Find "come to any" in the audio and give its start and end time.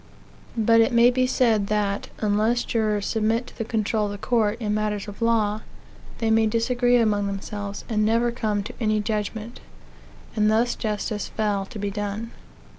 8.31-8.99